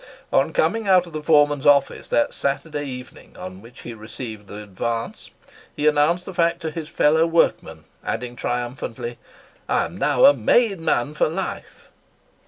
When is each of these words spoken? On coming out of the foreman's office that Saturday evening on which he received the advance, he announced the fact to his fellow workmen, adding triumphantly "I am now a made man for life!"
On 0.33 0.51
coming 0.51 0.87
out 0.87 1.05
of 1.05 1.13
the 1.13 1.21
foreman's 1.21 1.67
office 1.67 2.09
that 2.09 2.33
Saturday 2.33 2.87
evening 2.87 3.37
on 3.37 3.61
which 3.61 3.81
he 3.81 3.93
received 3.93 4.47
the 4.47 4.63
advance, 4.63 5.29
he 5.75 5.85
announced 5.87 6.25
the 6.25 6.33
fact 6.33 6.59
to 6.61 6.71
his 6.71 6.89
fellow 6.89 7.27
workmen, 7.27 7.83
adding 8.03 8.35
triumphantly 8.35 9.19
"I 9.69 9.85
am 9.85 9.99
now 9.99 10.25
a 10.25 10.33
made 10.33 10.79
man 10.79 11.13
for 11.13 11.29
life!" 11.29 11.91